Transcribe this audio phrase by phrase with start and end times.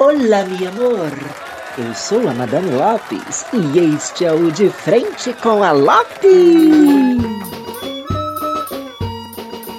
[0.00, 1.12] Olá, meu amor!
[1.78, 7.22] Eu sou a Madame Lopes e este é o De Frente com a Lopes!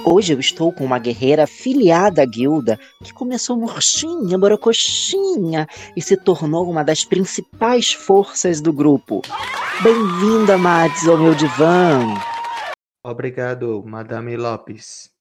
[0.06, 6.16] Hoje eu estou com uma guerreira filiada à guilda que começou murchinha, borocoxinha e se
[6.16, 9.20] tornou uma das principais forças do grupo.
[9.82, 12.00] Bem-vinda, Mads, ao meu divã!
[13.04, 15.14] Obrigado, Madame Lopes.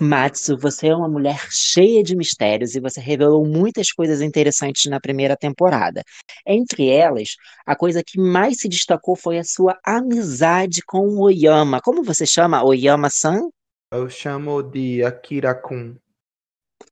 [0.00, 5.00] Matsu, você é uma mulher cheia de mistérios e você revelou muitas coisas interessantes na
[5.00, 6.02] primeira temporada.
[6.46, 11.80] Entre elas, a coisa que mais se destacou foi a sua amizade com o Oyama.
[11.80, 13.48] Como você chama Oyama-san?
[13.92, 15.96] Eu chamo de Akira-kun.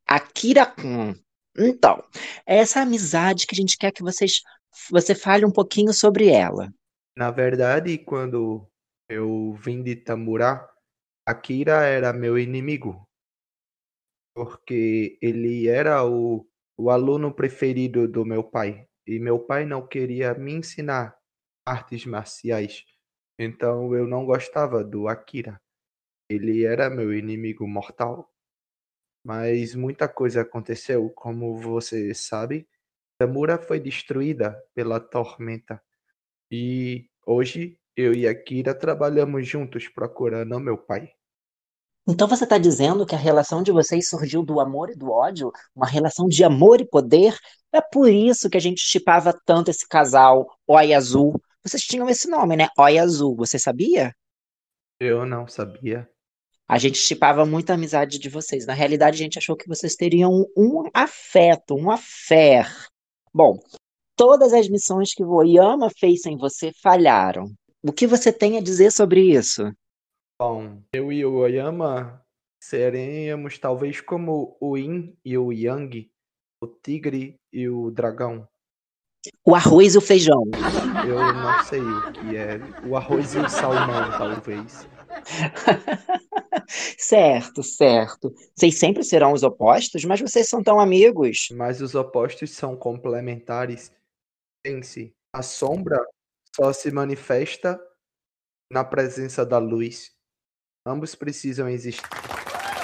[0.06, 1.14] Akira-kun.
[1.58, 2.02] Então,
[2.46, 4.42] é essa amizade que a gente quer que vocês
[4.90, 6.70] você fale um pouquinho sobre ela.
[7.16, 8.66] Na verdade, quando
[9.08, 10.68] eu vim de Tamura,
[11.26, 13.06] Akira era meu inimigo,
[14.34, 18.86] porque ele era o, o aluno preferido do meu pai.
[19.06, 21.16] E meu pai não queria me ensinar
[21.64, 22.84] artes marciais.
[23.38, 25.60] Então eu não gostava do Akira.
[26.28, 28.32] Ele era meu inimigo mortal.
[29.24, 32.68] Mas muita coisa aconteceu, como você sabe.
[33.18, 35.82] Tamura foi destruída pela tormenta.
[36.50, 41.10] E hoje eu e Akira trabalhamos juntos procurando meu pai.
[42.06, 45.50] Então você está dizendo que a relação de vocês surgiu do amor e do ódio?
[45.74, 47.36] Uma relação de amor e poder?
[47.72, 51.40] É por isso que a gente chipava tanto esse casal, Oi Azul.
[51.64, 52.68] Vocês tinham esse nome, né?
[52.78, 53.34] Oi Azul.
[53.36, 54.14] Você sabia?
[55.00, 56.08] Eu não sabia.
[56.68, 58.66] A gente chipava muito a amizade de vocês.
[58.66, 62.66] Na realidade, a gente achou que vocês teriam um afeto, um affair.
[63.32, 63.58] Bom,
[64.16, 67.52] todas as missões que o Oyama fez sem você falharam.
[67.82, 69.72] O que você tem a dizer sobre isso?
[70.40, 72.22] Bom, eu e o Oyama
[72.60, 76.10] seremos talvez como o Yin e o Yang,
[76.62, 78.46] o tigre e o dragão.
[79.44, 80.42] O arroz e o feijão.
[81.06, 82.58] Eu não sei o que é.
[82.86, 84.88] O arroz e o salmão, talvez.
[86.98, 88.34] certo, certo.
[88.54, 91.48] Vocês sempre serão os opostos, mas vocês são tão amigos.
[91.52, 93.92] Mas os opostos são complementares.
[94.62, 96.04] Pense, a sombra
[96.56, 97.78] só se manifesta
[98.72, 100.10] na presença da luz.
[100.86, 102.08] Ambos precisam existir.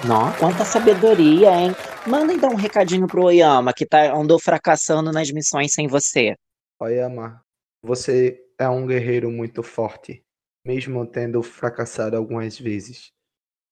[0.06, 1.70] Nossa, quanta sabedoria, hein?
[2.06, 6.36] Manda então um recadinho pro Oyama, que tá, andou fracassando nas missões sem você.
[6.78, 7.42] Oyama,
[7.82, 10.22] você é um guerreiro muito forte,
[10.66, 13.10] mesmo tendo fracassado algumas vezes.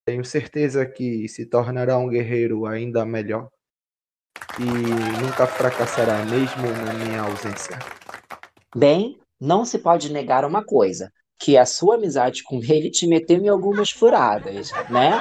[0.06, 3.50] Tenho certeza que se tornará um guerreiro ainda melhor
[4.58, 7.78] e nunca fracassará, mesmo na minha ausência.
[8.74, 13.38] Bem, não se pode negar uma coisa que a sua amizade com ele te meteu
[13.38, 15.12] em algumas furadas, né?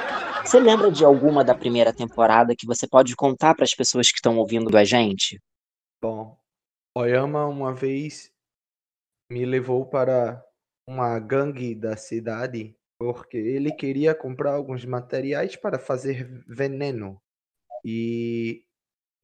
[0.43, 4.17] Você lembra de alguma da primeira temporada que você pode contar para as pessoas que
[4.17, 5.41] estão ouvindo a gente?
[6.01, 6.37] Bom,
[6.95, 8.31] Oyama uma vez
[9.31, 10.43] me levou para
[10.87, 17.21] uma gangue da cidade porque ele queria comprar alguns materiais para fazer veneno.
[17.85, 18.65] E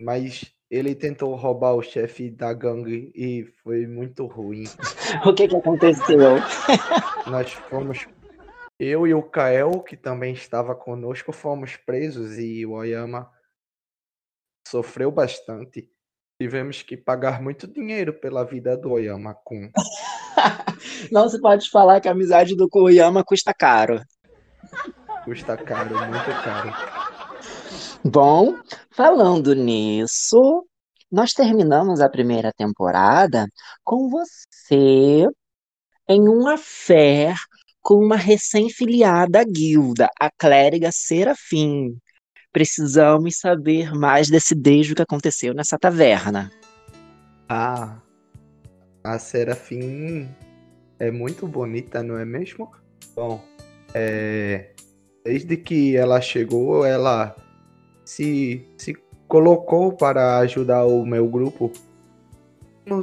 [0.01, 4.65] mas ele tentou roubar o chefe da gangue e foi muito ruim.
[5.25, 6.35] o que que aconteceu?
[7.27, 8.05] Nós fomos.
[8.77, 13.31] Eu e o Kael, que também estava conosco, fomos presos e o Oyama
[14.67, 15.89] sofreu bastante.
[16.41, 19.71] Tivemos que pagar muito dinheiro pela vida do Oyama-kun.
[21.09, 24.01] Não se pode falar que a amizade do Oyama custa caro.
[25.23, 27.04] Custa caro, muito caro.
[28.07, 28.59] Bom,
[28.91, 30.63] falando nisso,
[31.11, 33.47] nós terminamos a primeira temporada
[33.83, 35.27] com você
[36.07, 37.35] em um affair
[37.81, 41.97] com uma recém-filiada à guilda, a clériga Serafim.
[42.51, 46.51] Precisamos saber mais desse beijo que aconteceu nessa taverna.
[47.49, 47.97] Ah,
[49.03, 50.29] a Serafim
[50.99, 52.71] é muito bonita, não é mesmo?
[53.15, 53.43] Bom,
[53.95, 54.75] é...
[55.23, 57.35] desde que ela chegou, ela
[58.05, 58.95] se, se
[59.27, 61.71] colocou para ajudar o meu grupo,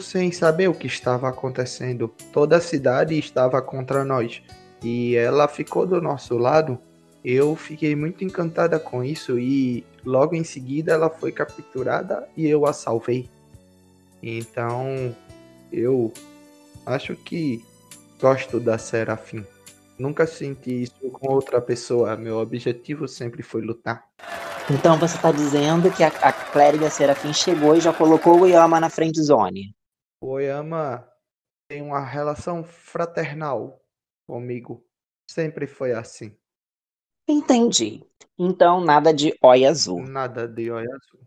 [0.00, 2.08] sem saber o que estava acontecendo.
[2.32, 4.42] Toda a cidade estava contra nós
[4.82, 6.78] e ela ficou do nosso lado.
[7.24, 12.64] Eu fiquei muito encantada com isso e logo em seguida ela foi capturada e eu
[12.64, 13.28] a salvei.
[14.22, 15.14] Então
[15.72, 16.12] eu
[16.86, 17.64] acho que
[18.20, 19.44] gosto da Serafim.
[19.98, 22.16] Nunca senti isso com outra pessoa.
[22.16, 24.04] Meu objetivo sempre foi lutar.
[24.70, 28.78] Então você está dizendo que a, a clériga Serafim chegou e já colocou o Oyama
[28.78, 29.74] na frente zone.
[30.20, 31.08] O Oyama
[31.68, 33.82] tem uma relação fraternal
[34.26, 34.84] comigo.
[35.28, 36.36] Sempre foi assim.
[37.26, 38.04] Entendi.
[38.38, 40.02] Então nada de oi azul.
[40.02, 41.20] Nada de oi azul.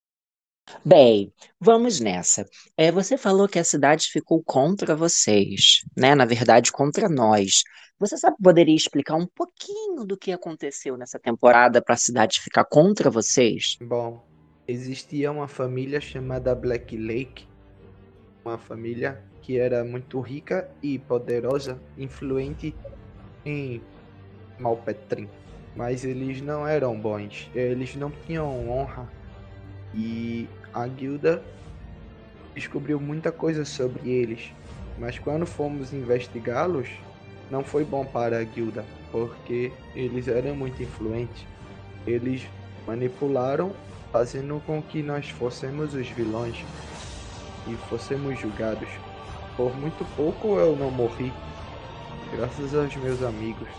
[0.84, 2.46] Bem, vamos nessa.
[2.76, 6.16] É, você falou que a cidade ficou contra vocês, né?
[6.16, 7.64] Na verdade, contra nós.
[7.98, 12.66] Você sabe, poderia explicar um pouquinho do que aconteceu nessa temporada para a cidade ficar
[12.66, 13.78] contra vocês?
[13.82, 14.22] Bom,
[14.68, 17.48] existia uma família chamada Black Lake,
[18.44, 22.76] uma família que era muito rica e poderosa, influente
[23.46, 23.82] em
[24.60, 25.30] Malpetrim.
[25.74, 29.10] Mas eles não eram bons, eles não tinham honra
[29.94, 31.42] e a guilda
[32.54, 34.52] descobriu muita coisa sobre eles,
[34.98, 36.90] mas quando fomos investigá-los,
[37.50, 41.46] não foi bom para a guilda, porque eles eram muito influentes.
[42.06, 42.44] Eles
[42.86, 43.74] manipularam,
[44.12, 46.64] fazendo com que nós fôssemos os vilões
[47.68, 48.90] e fôssemos julgados.
[49.58, 51.32] Por muito pouco eu não morri,
[52.36, 53.70] graças aos meus amigos.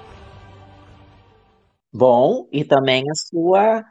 [1.92, 3.84] Bom, e também a sua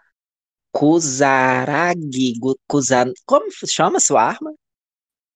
[0.71, 2.33] Kusaragi.
[2.68, 3.06] Kusa...
[3.25, 4.54] Como chama a sua arma?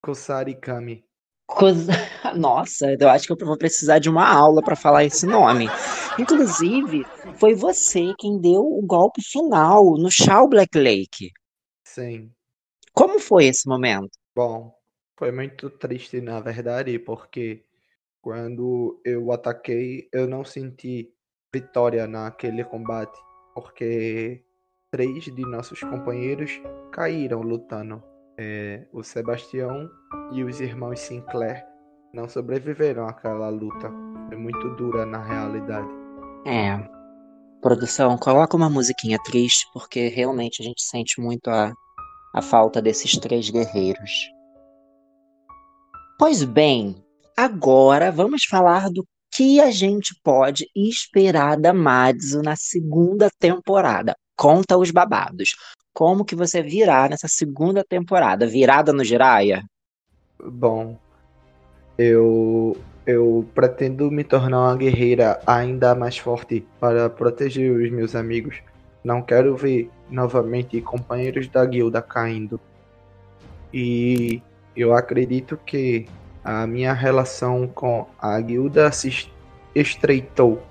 [0.03, 1.08] Kusarikami.
[2.35, 5.67] Nossa, eu acho que eu vou precisar de uma aula para falar esse nome.
[6.17, 7.05] Inclusive,
[7.35, 11.31] foi você quem deu o golpe final no Shao Black Lake.
[11.83, 12.31] Sim.
[12.93, 14.11] Como foi esse momento?
[14.35, 14.73] Bom,
[15.17, 17.63] foi muito triste, na verdade, porque
[18.21, 21.13] quando eu ataquei, eu não senti
[21.53, 23.17] vitória naquele combate,
[23.53, 24.43] porque
[24.91, 26.61] três de nossos companheiros
[26.91, 28.03] caíram lutando.
[28.41, 29.91] É, o Sebastião
[30.31, 31.61] e os irmãos Sinclair
[32.13, 33.91] não sobreviveram àquela luta.
[34.29, 35.89] Foi muito dura na realidade.
[36.45, 36.79] É.
[37.61, 41.73] Produção, coloca uma musiquinha triste, porque realmente a gente sente muito a,
[42.33, 44.31] a falta desses três guerreiros.
[46.17, 46.95] Pois bem,
[47.35, 54.77] agora vamos falar do que a gente pode esperar da Madison na segunda temporada conta
[54.77, 55.57] os babados.
[55.93, 58.47] Como que você virá nessa segunda temporada?
[58.47, 59.63] Virada no Jiraya?
[60.41, 60.97] Bom,
[61.97, 68.61] eu eu pretendo me tornar uma guerreira ainda mais forte para proteger os meus amigos.
[69.03, 72.59] Não quero ver novamente companheiros da guilda caindo.
[73.73, 74.43] E
[74.75, 76.07] eu acredito que
[76.43, 79.27] a minha relação com a guilda se
[79.73, 80.61] estreitou.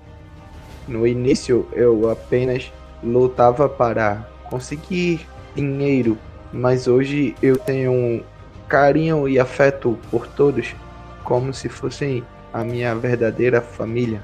[0.87, 2.71] No início eu apenas
[3.03, 5.25] lutava para conseguir
[5.55, 6.17] dinheiro,
[6.51, 8.23] mas hoje eu tenho
[8.67, 10.75] carinho e afeto por todos
[11.23, 12.23] como se fossem
[12.53, 14.21] a minha verdadeira família.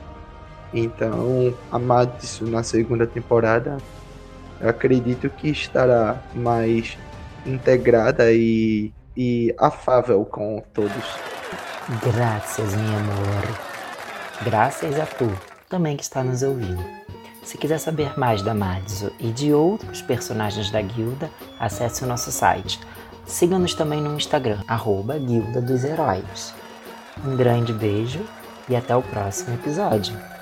[0.74, 3.78] Então, Amados na segunda temporada,
[4.62, 6.98] acredito que estará mais
[7.46, 11.20] integrada e, e afável com todos.
[12.04, 13.44] Graças, meu amor.
[14.44, 15.32] Graças a tu
[15.70, 16.84] também que está nos ouvindo.
[17.46, 22.32] Se quiser saber mais da Madzo e de outros personagens da guilda, acesse o nosso
[22.32, 22.80] site.
[23.24, 26.56] Siga-nos também no Instagram, arroba Guilda dos Heróis.
[27.24, 28.26] Um grande beijo
[28.68, 30.35] e até o próximo episódio.